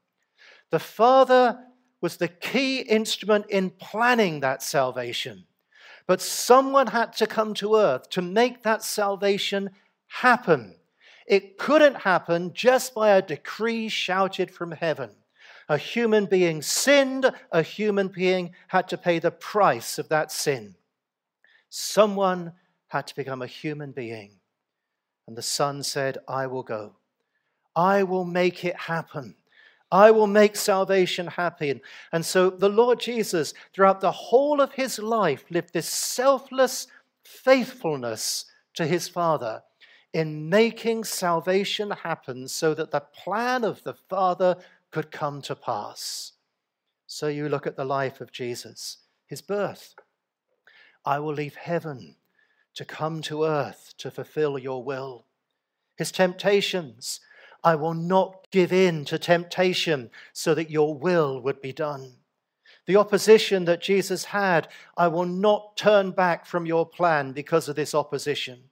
The 0.71 0.79
Father 0.79 1.59
was 2.01 2.17
the 2.17 2.29
key 2.29 2.81
instrument 2.81 3.47
in 3.49 3.71
planning 3.71 4.41
that 4.41 4.63
salvation. 4.63 5.47
But 6.07 6.21
someone 6.21 6.89
had 6.89 7.15
to 7.15 7.27
come 7.27 7.55
to 7.55 7.77
earth 7.77 8.11
to 8.11 8.23
make 8.23 8.63
that 8.63 8.83
salvation 8.83 9.71
happen. 10.07 10.75
It 11.27 11.57
couldn't 11.57 12.03
happen 12.03 12.53
just 12.53 12.95
by 12.95 13.11
a 13.11 13.23
decree 13.23 13.89
shouted 13.89 14.51
from 14.51 14.73
heaven. 14.73 15.11
A 15.69 15.79
human 15.79 16.27
being 16.27 16.61
sinned, 16.61 17.31
a 17.51 17.63
human 17.63 18.09
being 18.09 18.53
had 18.69 18.89
to 18.89 18.99
pay 18.99 19.19
the 19.19 19.31
price 19.31 19.99
of 19.99 20.11
that 20.11 20.31
sin. 20.31 20.75
Someone 21.71 22.53
had 22.89 23.07
to 23.07 23.17
become 23.17 23.41
a 23.41 23.47
human 23.47 23.93
being. 23.93 24.41
And 25.27 25.37
the 25.37 25.43
Son 25.43 25.83
said, 25.83 26.19
I 26.29 26.47
will 26.47 26.63
go. 26.63 26.97
I 27.75 28.03
will 28.03 28.25
make 28.25 28.65
it 28.65 28.77
happen. 28.77 29.37
I 29.91 30.11
will 30.11 30.27
make 30.27 30.57
salvation 30.57 31.27
happen. 31.27 31.81
And 32.13 32.25
so 32.25 32.51
the 32.51 32.69
Lord 32.69 33.01
Jesus, 33.01 33.55
throughout 33.73 34.01
the 34.01 34.11
whole 34.11 34.61
of 34.61 34.73
his 34.73 34.99
life, 34.99 35.45
lived 35.51 35.73
this 35.73 35.89
selfless 35.89 36.87
faithfulness 37.25 38.47
to 38.75 38.87
his 38.87 39.09
Father 39.09 39.63
in 40.13 40.49
making 40.49 41.05
salvation 41.05 41.91
happen 41.91 42.47
so 42.49 42.75
that 42.75 42.91
the 42.91 43.01
plan 43.01 43.65
of 43.65 43.83
the 43.83 43.95
Father 43.95 44.57
could 44.91 45.11
come 45.11 45.43
to 45.43 45.57
pass. 45.57 46.33
So 47.07 47.29
you 47.29 47.49
look 47.49 47.67
at 47.67 47.77
the 47.77 47.85
life 47.85 48.21
of 48.21 48.33
Jesus, 48.33 48.99
his 49.27 49.43
birth. 49.43 49.95
I 51.05 51.19
will 51.19 51.35
leave 51.35 51.57
heaven 51.57 52.17
to 52.75 52.85
come 52.85 53.23
to 53.23 53.45
earth 53.45 53.95
to 53.99 54.11
fulfill 54.11 54.59
your 54.59 54.83
will. 54.83 55.27
His 55.97 56.11
temptations, 56.11 57.21
I 57.63 57.77
will 57.77 57.95
not 57.95 58.49
give 58.51 58.73
in 58.73 59.05
to 59.07 59.19
temptation 59.19 60.11
so 60.33 60.55
that 60.55 60.71
your 60.71 60.95
will 60.95 61.41
would 61.41 61.61
be 61.61 61.73
done. 61.73 62.17
The 62.87 62.97
opposition 62.97 63.65
that 63.65 63.81
Jesus 63.81 64.25
had, 64.27 64.69
I 64.97 65.09
will 65.09 65.25
not 65.25 65.77
turn 65.77 66.11
back 66.11 66.45
from 66.45 66.67
your 66.67 66.85
plan 66.85 67.33
because 67.33 67.69
of 67.69 67.77
this 67.77 67.95
opposition 67.95 68.65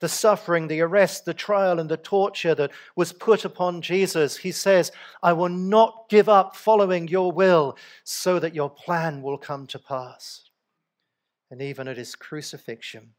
the 0.00 0.08
suffering, 0.08 0.66
the 0.66 0.80
arrest, 0.80 1.26
the 1.26 1.34
trial, 1.34 1.78
and 1.78 1.88
the 1.88 1.96
torture 1.96 2.54
that 2.54 2.70
was 2.96 3.12
put 3.12 3.44
upon 3.44 3.82
Jesus, 3.82 4.38
he 4.38 4.50
says, 4.50 4.90
I 5.22 5.34
will 5.34 5.50
not 5.50 6.06
give 6.08 6.28
up 6.28 6.56
following 6.56 7.06
your 7.06 7.30
will 7.30 7.76
so 8.02 8.38
that 8.38 8.54
your 8.54 8.70
plan 8.70 9.22
will 9.22 9.38
come 9.38 9.66
to 9.68 9.78
pass. 9.78 10.48
And 11.50 11.60
even 11.60 11.86
at 11.86 11.98
his 11.98 12.14
crucifixion, 12.14 13.10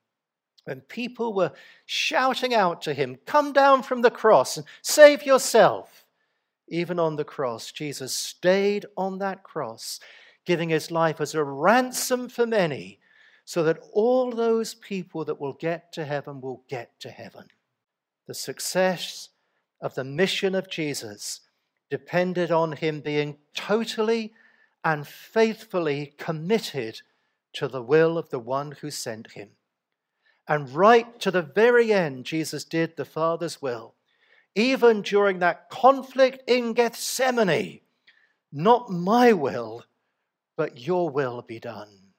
when 0.65 0.81
people 0.81 1.33
were 1.33 1.51
shouting 1.85 2.53
out 2.53 2.81
to 2.83 2.93
him, 2.93 3.17
Come 3.25 3.53
down 3.53 3.83
from 3.83 4.01
the 4.01 4.11
cross 4.11 4.57
and 4.57 4.65
save 4.81 5.23
yourself, 5.25 6.05
even 6.67 6.99
on 6.99 7.15
the 7.15 7.25
cross, 7.25 7.71
Jesus 7.71 8.13
stayed 8.13 8.85
on 8.95 9.19
that 9.19 9.43
cross, 9.43 9.99
giving 10.45 10.69
his 10.69 10.91
life 10.91 11.19
as 11.19 11.35
a 11.35 11.43
ransom 11.43 12.29
for 12.29 12.45
many 12.45 12.99
so 13.45 13.63
that 13.63 13.79
all 13.91 14.31
those 14.31 14.73
people 14.73 15.25
that 15.25 15.41
will 15.41 15.53
get 15.53 15.91
to 15.93 16.05
heaven 16.05 16.39
will 16.39 16.63
get 16.69 16.97
to 17.01 17.09
heaven. 17.09 17.47
The 18.27 18.33
success 18.33 19.29
of 19.81 19.95
the 19.95 20.03
mission 20.03 20.55
of 20.55 20.69
Jesus 20.69 21.41
depended 21.89 22.51
on 22.51 22.71
him 22.71 23.01
being 23.01 23.37
totally 23.53 24.33
and 24.83 25.05
faithfully 25.05 26.13
committed 26.17 27.01
to 27.53 27.67
the 27.67 27.81
will 27.81 28.17
of 28.17 28.29
the 28.29 28.39
one 28.39 28.71
who 28.79 28.89
sent 28.89 29.33
him. 29.33 29.49
And 30.51 30.69
right 30.75 31.17
to 31.21 31.31
the 31.31 31.41
very 31.41 31.93
end, 31.93 32.25
Jesus 32.25 32.65
did 32.65 32.97
the 32.97 33.05
Father's 33.05 33.61
will. 33.61 33.93
Even 34.53 35.01
during 35.01 35.39
that 35.39 35.69
conflict 35.69 36.43
in 36.45 36.73
Gethsemane, 36.73 37.79
not 38.51 38.89
my 38.91 39.31
will, 39.31 39.85
but 40.57 40.77
your 40.77 41.09
will 41.09 41.41
be 41.41 41.57
done. 41.57 42.11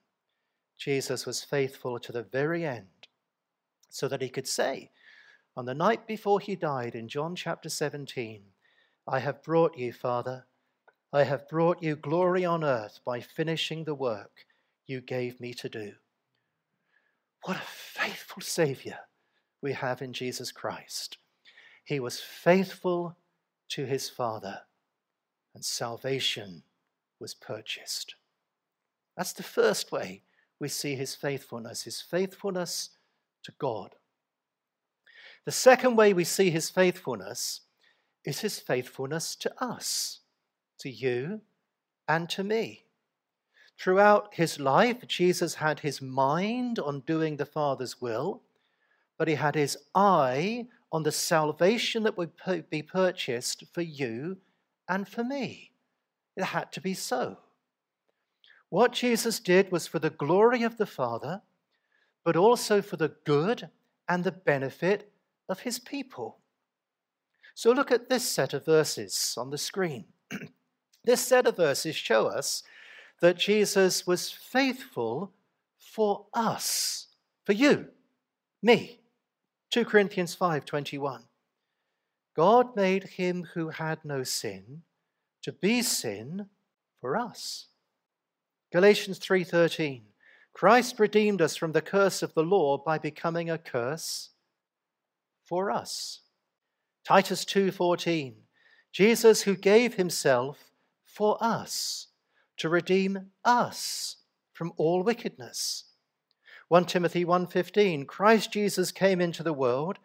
Jesus 0.79 1.27
was 1.27 1.43
faithful 1.43 1.99
to 1.99 2.11
the 2.11 2.23
very 2.23 2.65
end 2.65 3.07
so 3.89 4.07
that 4.07 4.23
he 4.23 4.29
could 4.29 4.47
say, 4.47 4.89
on 5.55 5.65
the 5.65 5.75
night 5.75 6.07
before 6.07 6.39
he 6.39 6.55
died 6.55 6.95
in 6.95 7.07
John 7.07 7.35
chapter 7.35 7.69
17, 7.69 8.41
I 9.07 9.19
have 9.19 9.43
brought 9.43 9.77
you, 9.77 9.93
Father, 9.93 10.47
I 11.13 11.21
have 11.21 11.47
brought 11.47 11.83
you 11.83 11.95
glory 11.95 12.45
on 12.45 12.63
earth 12.63 12.99
by 13.05 13.19
finishing 13.19 13.83
the 13.83 13.93
work 13.93 14.47
you 14.87 15.01
gave 15.01 15.39
me 15.39 15.53
to 15.53 15.69
do. 15.69 15.93
What 17.43 17.57
a 17.57 17.61
faithful 17.61 18.41
Savior 18.41 18.99
we 19.61 19.73
have 19.73 20.01
in 20.01 20.13
Jesus 20.13 20.51
Christ. 20.51 21.17
He 21.83 21.99
was 21.99 22.21
faithful 22.21 23.17
to 23.69 23.85
his 23.85 24.09
Father, 24.09 24.61
and 25.53 25.63
salvation 25.63 26.63
was 27.19 27.33
purchased. 27.33 28.15
That's 29.17 29.33
the 29.33 29.43
first 29.43 29.91
way 29.91 30.23
we 30.59 30.69
see 30.69 30.95
his 30.95 31.15
faithfulness, 31.15 31.83
his 31.83 32.01
faithfulness 32.01 32.91
to 33.43 33.51
God. 33.59 33.95
The 35.45 35.51
second 35.51 35.97
way 35.97 36.13
we 36.13 36.23
see 36.23 36.49
his 36.49 36.69
faithfulness 36.69 37.61
is 38.23 38.39
his 38.39 38.59
faithfulness 38.59 39.35
to 39.35 39.51
us, 39.61 40.21
to 40.79 40.89
you 40.89 41.41
and 42.07 42.29
to 42.29 42.43
me. 42.43 42.82
Throughout 43.77 44.33
his 44.33 44.59
life, 44.59 45.07
Jesus 45.07 45.55
had 45.55 45.79
his 45.79 46.01
mind 46.01 46.79
on 46.79 47.01
doing 47.01 47.37
the 47.37 47.45
Father's 47.45 47.99
will, 47.99 48.41
but 49.17 49.27
he 49.27 49.35
had 49.35 49.55
his 49.55 49.77
eye 49.93 50.67
on 50.91 51.03
the 51.03 51.11
salvation 51.11 52.03
that 52.03 52.17
would 52.17 52.31
be 52.69 52.83
purchased 52.83 53.63
for 53.73 53.81
you 53.81 54.37
and 54.87 55.07
for 55.07 55.23
me. 55.23 55.71
It 56.35 56.43
had 56.43 56.71
to 56.73 56.81
be 56.81 56.93
so. 56.93 57.37
What 58.69 58.91
Jesus 58.91 59.39
did 59.39 59.71
was 59.71 59.87
for 59.87 59.99
the 59.99 60.09
glory 60.09 60.63
of 60.63 60.77
the 60.77 60.85
Father, 60.85 61.41
but 62.23 62.35
also 62.35 62.81
for 62.81 62.97
the 62.97 63.13
good 63.23 63.69
and 64.07 64.23
the 64.23 64.31
benefit 64.31 65.11
of 65.49 65.61
his 65.61 65.79
people. 65.79 66.37
So 67.55 67.71
look 67.71 67.91
at 67.91 68.09
this 68.09 68.27
set 68.27 68.53
of 68.53 68.65
verses 68.65 69.35
on 69.37 69.51
the 69.51 69.57
screen. 69.57 70.05
this 71.03 71.21
set 71.21 71.45
of 71.45 71.57
verses 71.57 71.95
show 71.95 72.27
us 72.27 72.63
that 73.23 73.37
Jesus 73.37 74.05
was 74.05 74.29
faithful 74.29 75.31
for 75.79 76.25
us, 76.33 77.07
for 77.45 77.53
you, 77.53 77.87
me. 78.61 78.99
2 79.69 79.85
Corinthians 79.85 80.35
5:21. 80.35 81.23
God 82.35 82.75
made 82.75 83.05
him 83.05 83.45
who 83.53 83.69
had 83.69 84.03
no 84.03 84.23
sin 84.23 84.83
to 85.41 85.53
be 85.53 85.81
sin 85.81 86.49
for 86.99 87.15
us. 87.15 87.67
Galatians 88.73 89.19
3:13. 89.19 90.03
Christ 90.51 90.99
redeemed 90.99 91.41
us 91.41 91.55
from 91.55 91.71
the 91.71 91.81
curse 91.81 92.23
of 92.23 92.33
the 92.33 92.43
law 92.43 92.77
by 92.77 92.97
becoming 92.97 93.49
a 93.49 93.57
curse 93.57 94.31
for 95.45 95.71
us. 95.71 96.19
Titus 97.05 97.45
2:14 97.45 98.47
Jesus 98.91 99.43
who 99.43 99.55
gave 99.55 99.93
himself 99.93 100.73
for 101.05 101.41
us 101.41 102.09
to 102.63 102.69
redeem 102.69 103.29
us 103.43 104.15
from 104.53 104.71
all 104.77 105.03
wickedness. 105.03 105.83
1 106.69 106.85
Timothy 106.85 107.25
1:15 107.25 108.07
Christ 108.07 108.53
Jesus 108.53 108.89
came 108.89 109.19
into 109.19 109.43
the 109.43 109.51
world 109.51 109.99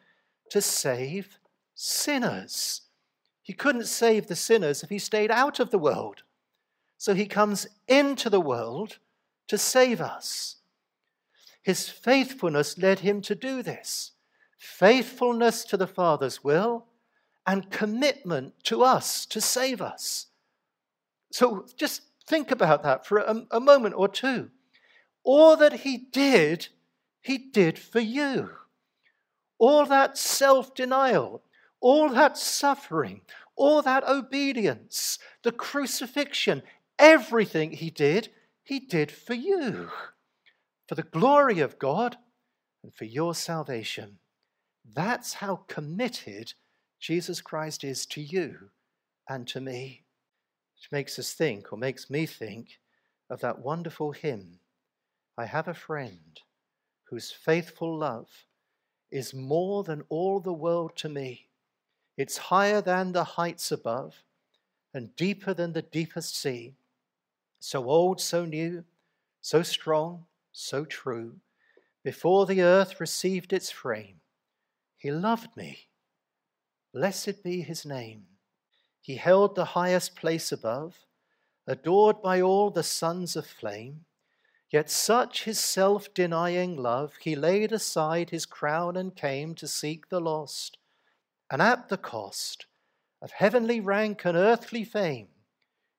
to 0.50 0.60
save 0.60 1.38
sinners. 1.76 2.80
He 3.42 3.52
couldn't 3.52 3.86
save 3.86 4.26
the 4.26 4.34
sinners 4.34 4.82
if 4.82 4.90
he 4.90 4.98
stayed 4.98 5.30
out 5.30 5.60
of 5.60 5.70
the 5.70 5.78
world. 5.78 6.24
So 6.96 7.14
he 7.14 7.26
comes 7.26 7.68
into 7.86 8.28
the 8.28 8.40
world 8.40 8.98
to 9.46 9.56
save 9.56 10.00
us. 10.00 10.56
His 11.62 11.88
faithfulness 11.88 12.76
led 12.76 12.98
him 12.98 13.22
to 13.22 13.36
do 13.36 13.62
this 13.62 14.14
faithfulness 14.56 15.64
to 15.66 15.76
the 15.76 15.86
Father's 15.86 16.42
will, 16.42 16.88
and 17.46 17.70
commitment 17.70 18.52
to 18.64 18.82
us 18.82 19.26
to 19.26 19.40
save 19.40 19.80
us. 19.80 20.26
So 21.30 21.64
just 21.76 22.02
think 22.28 22.50
about 22.50 22.82
that 22.82 23.06
for 23.06 23.18
a, 23.18 23.46
a 23.50 23.60
moment 23.60 23.94
or 23.96 24.08
two. 24.08 24.50
All 25.24 25.56
that 25.56 25.80
he 25.80 25.96
did, 25.96 26.68
he 27.20 27.38
did 27.38 27.78
for 27.78 28.00
you. 28.00 28.50
All 29.58 29.86
that 29.86 30.16
self 30.16 30.74
denial, 30.74 31.42
all 31.80 32.08
that 32.10 32.38
suffering, 32.38 33.22
all 33.56 33.82
that 33.82 34.08
obedience, 34.08 35.18
the 35.42 35.52
crucifixion, 35.52 36.62
everything 36.98 37.72
he 37.72 37.90
did, 37.90 38.28
he 38.62 38.78
did 38.78 39.10
for 39.10 39.34
you, 39.34 39.90
for 40.86 40.94
the 40.94 41.02
glory 41.02 41.58
of 41.58 41.78
God 41.78 42.16
and 42.82 42.94
for 42.94 43.04
your 43.04 43.34
salvation. 43.34 44.18
That's 44.94 45.34
how 45.34 45.64
committed 45.66 46.54
Jesus 47.00 47.40
Christ 47.40 47.84
is 47.84 48.06
to 48.06 48.20
you 48.20 48.70
and 49.28 49.46
to 49.48 49.60
me. 49.60 50.04
Which 50.78 50.92
makes 50.92 51.18
us 51.18 51.32
think, 51.32 51.72
or 51.72 51.76
makes 51.76 52.08
me 52.08 52.24
think, 52.24 52.78
of 53.28 53.40
that 53.40 53.58
wonderful 53.58 54.12
hymn 54.12 54.60
I 55.36 55.44
have 55.44 55.68
a 55.68 55.74
friend 55.74 56.40
whose 57.04 57.30
faithful 57.30 57.96
love 57.96 58.28
is 59.10 59.34
more 59.34 59.84
than 59.84 60.04
all 60.08 60.40
the 60.40 60.52
world 60.52 60.96
to 60.96 61.08
me. 61.08 61.48
It's 62.16 62.36
higher 62.36 62.80
than 62.80 63.12
the 63.12 63.24
heights 63.24 63.70
above 63.70 64.22
and 64.94 65.14
deeper 65.16 65.54
than 65.54 65.72
the 65.72 65.82
deepest 65.82 66.36
sea. 66.36 66.74
So 67.60 67.84
old, 67.88 68.20
so 68.20 68.44
new, 68.44 68.84
so 69.40 69.62
strong, 69.62 70.24
so 70.52 70.84
true, 70.84 71.36
before 72.02 72.46
the 72.46 72.62
earth 72.62 73.00
received 73.00 73.52
its 73.52 73.70
frame 73.70 74.20
he 74.98 75.12
loved 75.12 75.56
me. 75.56 75.86
Blessed 76.92 77.44
be 77.44 77.62
his 77.62 77.86
name. 77.86 78.26
He 79.08 79.16
held 79.16 79.54
the 79.54 79.72
highest 79.72 80.16
place 80.16 80.52
above, 80.52 81.06
adored 81.66 82.20
by 82.20 82.42
all 82.42 82.68
the 82.68 82.82
sons 82.82 83.36
of 83.36 83.46
flame. 83.46 84.04
Yet 84.68 84.90
such 84.90 85.44
his 85.44 85.58
self 85.58 86.12
denying 86.12 86.76
love, 86.76 87.14
he 87.22 87.34
laid 87.34 87.72
aside 87.72 88.28
his 88.28 88.44
crown 88.44 88.98
and 88.98 89.16
came 89.16 89.54
to 89.54 89.66
seek 89.66 90.10
the 90.10 90.20
lost. 90.20 90.76
And 91.50 91.62
at 91.62 91.88
the 91.88 91.96
cost 91.96 92.66
of 93.22 93.30
heavenly 93.30 93.80
rank 93.80 94.26
and 94.26 94.36
earthly 94.36 94.84
fame, 94.84 95.28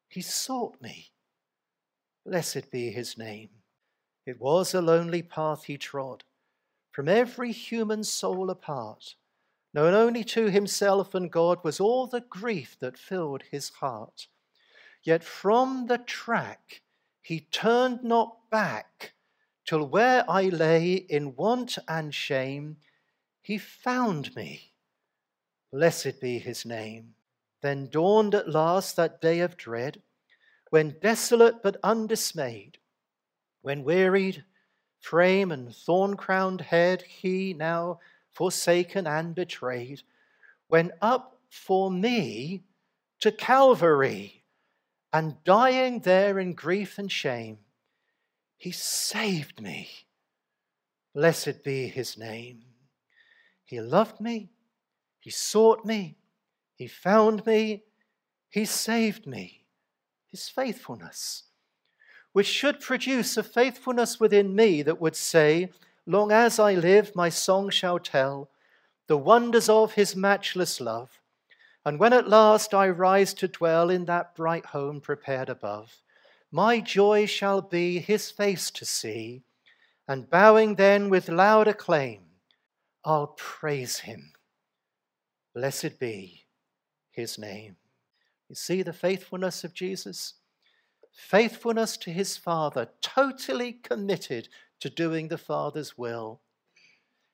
he 0.07 0.21
sought 0.21 0.79
me. 0.79 1.09
Blessed 2.23 2.69
be 2.69 2.91
his 2.91 3.17
name. 3.17 3.49
It 4.27 4.39
was 4.39 4.75
a 4.75 4.83
lonely 4.83 5.23
path 5.23 5.63
he 5.63 5.79
trod 5.79 6.25
from 6.91 7.07
every 7.09 7.53
human 7.53 8.03
soul 8.03 8.51
apart, 8.51 9.15
known 9.73 9.93
only 9.93 10.23
to 10.23 10.49
himself 10.49 11.13
and 11.13 11.31
God, 11.31 11.63
was 11.63 11.79
all 11.79 12.07
the 12.07 12.21
grief 12.21 12.77
that 12.79 12.97
filled 12.97 13.43
his 13.51 13.69
heart. 13.69 14.27
Yet 15.03 15.23
from 15.23 15.87
the 15.87 15.97
track 15.97 16.81
he 17.21 17.41
turned 17.51 18.03
not 18.03 18.49
back, 18.49 19.13
till 19.65 19.85
where 19.85 20.25
I 20.29 20.49
lay 20.49 20.93
in 20.93 21.35
want 21.35 21.77
and 21.87 22.13
shame, 22.13 22.77
he 23.41 23.57
found 23.57 24.35
me. 24.35 24.73
Blessed 25.71 26.19
be 26.19 26.39
his 26.39 26.65
name. 26.65 27.13
Then 27.61 27.89
dawned 27.89 28.33
at 28.33 28.49
last 28.49 28.95
that 28.95 29.21
day 29.21 29.41
of 29.41 29.57
dread, 29.57 30.01
when 30.69 30.97
desolate 31.01 31.61
but 31.61 31.77
undismayed, 31.83 32.77
when 33.61 33.83
wearied, 33.83 34.43
frame 34.99 35.51
and 35.51 35.75
thorn 35.75 36.15
crowned 36.15 36.61
head 36.61 37.01
he 37.03 37.53
now 37.53 37.99
forsaken 38.31 39.07
and 39.07 39.35
betrayed, 39.35 40.01
went 40.69 40.91
up 41.01 41.39
for 41.49 41.89
me 41.89 42.63
to 43.19 43.31
Calvary, 43.31 44.43
and 45.11 45.43
dying 45.43 45.99
there 46.01 46.39
in 46.39 46.53
grief 46.53 46.97
and 46.97 47.11
shame, 47.11 47.57
he 48.57 48.71
saved 48.71 49.61
me. 49.61 49.89
Blessed 51.13 51.63
be 51.63 51.87
his 51.87 52.17
name. 52.17 52.61
He 53.65 53.81
loved 53.81 54.19
me, 54.19 54.49
he 55.19 55.29
sought 55.29 55.85
me, 55.85 56.17
he 56.75 56.87
found 56.87 57.45
me, 57.45 57.83
he 58.49 58.65
saved 58.65 59.25
me. 59.25 59.65
His 60.31 60.47
faithfulness 60.47 61.49
which 62.33 62.47
should 62.47 62.79
produce 62.79 63.37
a 63.37 63.43
faithfulness 63.43 64.19
within 64.19 64.55
me 64.55 64.81
that 64.83 65.01
would 65.01 65.15
say, 65.15 65.69
Long 66.09 66.31
as 66.31 66.57
I 66.57 66.73
live, 66.73 67.15
my 67.15 67.29
song 67.29 67.69
shall 67.69 67.99
tell 67.99 68.49
the 69.05 69.15
wonders 69.15 69.69
of 69.69 69.93
his 69.93 70.15
matchless 70.15 70.81
love. 70.81 71.21
And 71.85 71.99
when 71.99 72.13
at 72.13 72.27
last 72.27 72.73
I 72.73 72.89
rise 72.89 73.31
to 73.35 73.47
dwell 73.47 73.91
in 73.91 74.05
that 74.05 74.33
bright 74.33 74.65
home 74.65 75.01
prepared 75.01 75.49
above, 75.49 76.01
my 76.51 76.79
joy 76.79 77.27
shall 77.27 77.61
be 77.61 77.99
his 77.99 78.31
face 78.31 78.71
to 78.71 78.85
see, 78.85 79.43
and 80.07 80.27
bowing 80.27 80.73
then 80.75 81.11
with 81.11 81.29
loud 81.29 81.67
acclaim, 81.67 82.21
I'll 83.05 83.35
praise 83.37 83.99
him. 83.99 84.31
Blessed 85.53 85.99
be 85.99 86.45
his 87.11 87.37
name. 87.37 87.75
You 88.47 88.55
see 88.55 88.81
the 88.81 88.93
faithfulness 88.93 89.63
of 89.63 89.75
Jesus? 89.75 90.33
faithfulness 91.19 91.97
to 91.97 92.11
his 92.11 92.37
Father, 92.37 92.89
totally 93.01 93.73
committed 93.73 94.47
to 94.79 94.89
doing 94.89 95.27
the 95.27 95.37
Father's 95.37 95.97
will. 95.97 96.41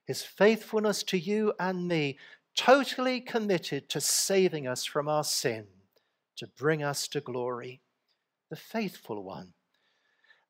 His 0.05 0.21
faithfulness 0.23 1.03
to 1.03 1.17
you 1.17 1.53
and 1.59 1.87
me, 1.87 2.17
totally 2.55 3.19
committed 3.19 3.89
to 3.89 3.99
saving 3.99 4.67
us 4.67 4.85
from 4.85 5.07
our 5.07 5.23
sin, 5.23 5.65
to 6.37 6.47
bring 6.47 6.83
us 6.83 7.07
to 7.09 7.21
glory. 7.21 7.81
The 8.49 8.55
faithful 8.55 9.23
one. 9.23 9.53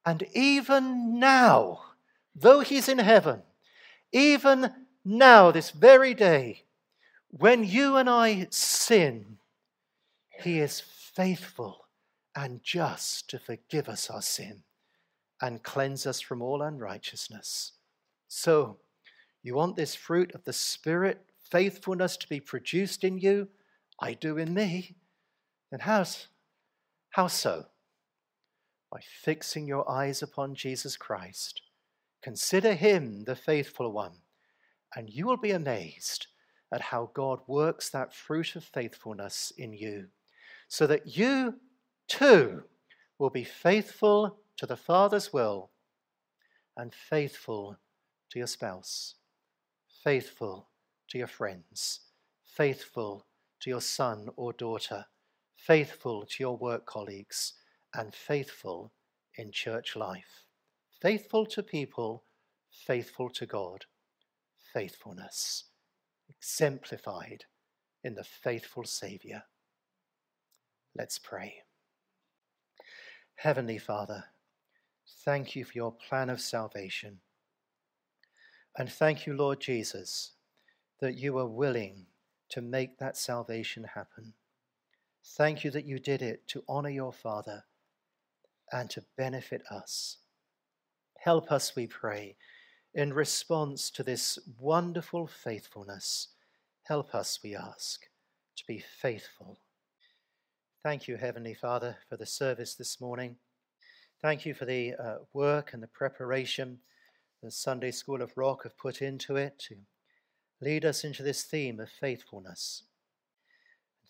And 0.05 0.23
even 0.33 1.19
now, 1.19 1.81
though 2.35 2.59
he's 2.59 2.89
in 2.89 2.99
heaven, 2.99 3.41
even 4.11 4.71
now, 5.03 5.51
this 5.51 5.71
very 5.71 6.13
day, 6.13 6.63
when 7.29 7.63
you 7.63 7.97
and 7.97 8.09
I 8.09 8.47
sin, 8.49 9.37
He 10.41 10.59
is 10.59 10.79
faithful 10.79 11.87
and 12.35 12.63
just 12.63 13.29
to 13.29 13.39
forgive 13.39 13.87
us 13.89 14.09
our 14.09 14.21
sin 14.21 14.63
and 15.41 15.63
cleanse 15.63 16.05
us 16.05 16.21
from 16.21 16.41
all 16.41 16.61
unrighteousness. 16.61 17.73
So, 18.27 18.77
you 19.43 19.55
want 19.55 19.75
this 19.75 19.95
fruit 19.95 20.33
of 20.33 20.43
the 20.43 20.53
Spirit, 20.53 21.21
faithfulness 21.51 22.17
to 22.17 22.27
be 22.27 22.39
produced 22.39 23.03
in 23.03 23.17
you? 23.17 23.47
I 23.99 24.13
do 24.13 24.37
in 24.37 24.53
me. 24.53 24.95
Then 25.71 25.81
how's, 25.81 26.27
how 27.11 27.27
so? 27.27 27.65
By 28.91 29.01
fixing 29.01 29.67
your 29.67 29.89
eyes 29.89 30.21
upon 30.21 30.55
Jesus 30.55 30.97
Christ. 30.97 31.61
Consider 32.21 32.73
him 32.73 33.25
the 33.25 33.35
faithful 33.35 33.91
one, 33.91 34.13
and 34.95 35.09
you 35.09 35.27
will 35.27 35.37
be 35.37 35.51
amazed 35.51 36.27
at 36.73 36.81
how 36.81 37.11
God 37.13 37.39
works 37.45 37.89
that 37.89 38.13
fruit 38.13 38.55
of 38.55 38.63
faithfulness 38.63 39.53
in 39.57 39.73
you, 39.73 40.07
so 40.67 40.87
that 40.87 41.15
you 41.15 41.59
too 42.07 42.63
will 43.19 43.29
be 43.29 43.43
faithful 43.43 44.39
to 44.57 44.65
the 44.65 44.77
Father's 44.77 45.33
will 45.33 45.71
and 46.77 46.93
faithful 46.93 47.77
to 48.29 48.39
your 48.39 48.47
spouse, 48.47 49.15
faithful 50.03 50.69
to 51.09 51.17
your 51.17 51.27
friends, 51.27 52.01
faithful 52.43 53.25
to 53.61 53.69
your 53.69 53.81
son 53.81 54.29
or 54.35 54.53
daughter, 54.53 55.05
faithful 55.55 56.25
to 56.25 56.43
your 56.43 56.57
work 56.57 56.85
colleagues, 56.85 57.53
and 57.93 58.13
faithful 58.13 58.91
in 59.35 59.51
church 59.51 59.95
life. 59.95 60.43
Faithful 61.01 61.45
to 61.45 61.63
people, 61.63 62.23
faithful 62.71 63.29
to 63.29 63.45
God. 63.45 63.85
Faithfulness 64.73 65.65
exemplified 66.29 67.45
in 68.03 68.15
the 68.15 68.23
faithful 68.23 68.83
Saviour. 68.83 69.43
Let's 70.97 71.19
pray. 71.19 71.61
Heavenly 73.35 73.77
Father, 73.77 74.25
thank 75.23 75.55
you 75.55 75.65
for 75.65 75.73
your 75.73 75.91
plan 75.91 76.29
of 76.29 76.41
salvation. 76.41 77.19
And 78.77 78.89
thank 78.89 79.25
you, 79.25 79.33
Lord 79.33 79.61
Jesus, 79.61 80.33
that 80.99 81.17
you 81.17 81.37
are 81.37 81.47
willing 81.47 82.07
to 82.49 82.61
make 82.61 82.97
that 82.99 83.17
salvation 83.17 83.85
happen. 83.95 84.33
Thank 85.37 85.63
you 85.63 85.71
that 85.71 85.85
you 85.85 85.99
did 85.99 86.21
it 86.21 86.47
to 86.49 86.63
honor 86.67 86.89
your 86.89 87.13
Father 87.13 87.63
and 88.71 88.89
to 88.91 89.03
benefit 89.17 89.61
us. 89.71 90.17
Help 91.19 91.51
us, 91.51 91.75
we 91.75 91.87
pray, 91.87 92.35
in 92.93 93.13
response 93.13 93.89
to 93.91 94.03
this 94.03 94.37
wonderful 94.59 95.27
faithfulness. 95.27 96.29
Help 96.83 97.15
us, 97.15 97.39
we 97.43 97.55
ask, 97.55 98.01
to 98.55 98.63
be 98.67 98.83
faithful. 99.01 99.59
Thank 100.83 101.07
you, 101.07 101.17
Heavenly 101.17 101.55
Father, 101.55 101.97
for 102.07 102.17
the 102.17 102.27
service 102.27 102.75
this 102.75 103.01
morning. 103.01 103.37
Thank 104.21 104.45
you 104.45 104.53
for 104.53 104.65
the 104.65 104.93
uh, 104.95 105.15
work 105.33 105.73
and 105.73 105.83
the 105.83 105.87
preparation 105.87 106.79
the 107.43 107.51
Sunday 107.51 107.91
School 107.91 108.23
of 108.23 108.35
Rock 108.35 108.63
have 108.63 108.75
put 108.75 109.01
into 109.03 109.35
it 109.35 109.59
to 109.67 109.75
lead 110.59 110.83
us 110.83 111.03
into 111.03 111.21
this 111.21 111.43
theme 111.43 111.79
of 111.79 111.89
faithfulness. 111.89 112.83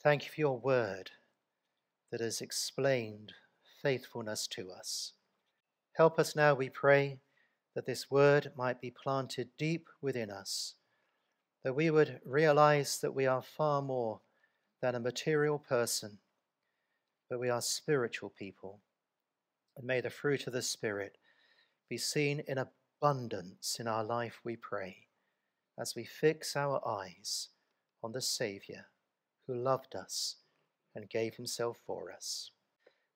Thank 0.01 0.23
you 0.23 0.29
for 0.31 0.39
your 0.39 0.57
word 0.57 1.11
that 2.11 2.21
has 2.21 2.39
explained 2.39 3.33
faithfulness 3.81 4.47
to 4.47 4.71
us. 4.71 5.13
Help 5.97 6.17
us 6.17 6.33
now, 6.33 6.53
we 6.53 6.69
pray, 6.69 7.19
that 7.73 7.85
this 7.85 8.09
word 8.09 8.53
might 8.55 8.79
be 8.79 8.91
planted 8.91 9.49
deep 9.57 9.89
within 10.01 10.31
us, 10.31 10.75
that 11.65 11.75
we 11.75 11.89
would 11.89 12.21
realize 12.25 12.99
that 12.99 13.13
we 13.13 13.25
are 13.25 13.41
far 13.41 13.81
more 13.81 14.21
than 14.81 14.95
a 14.95 14.99
material 14.99 15.59
person, 15.59 16.19
but 17.29 17.39
we 17.39 17.49
are 17.49 17.61
spiritual 17.61 18.29
people. 18.29 18.79
And 19.77 19.85
may 19.85 20.01
the 20.01 20.09
fruit 20.09 20.47
of 20.47 20.53
the 20.53 20.61
Spirit 20.61 21.17
be 21.89 21.97
seen 21.97 22.41
in 22.47 22.57
abundance 22.57 23.77
in 23.79 23.87
our 23.87 24.03
life, 24.03 24.39
we 24.43 24.55
pray 24.55 25.07
as 25.77 25.95
we 25.95 26.05
fix 26.05 26.55
our 26.55 26.85
eyes 26.87 27.49
on 28.03 28.11
the 28.13 28.21
Saviour 28.21 28.85
who 29.47 29.55
loved 29.55 29.95
us 29.95 30.37
and 30.95 31.09
gave 31.09 31.35
himself 31.35 31.77
for 31.85 32.11
us. 32.11 32.51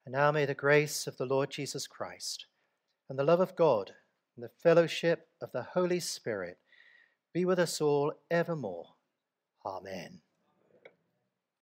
And 0.05 0.13
now 0.13 0.31
may 0.31 0.45
the 0.45 0.53
grace 0.53 1.07
of 1.07 1.17
the 1.17 1.25
Lord 1.25 1.49
Jesus 1.49 1.87
Christ 1.87 2.45
and 3.09 3.17
the 3.17 3.23
love 3.23 3.39
of 3.39 3.55
God 3.55 3.91
and 4.35 4.43
the 4.43 4.49
fellowship 4.49 5.29
of 5.41 5.51
the 5.51 5.63
Holy 5.63 5.99
Spirit 5.99 6.57
be 7.33 7.45
with 7.45 7.59
us 7.59 7.81
all 7.81 8.13
evermore. 8.29 8.87
Amen. 9.65 10.21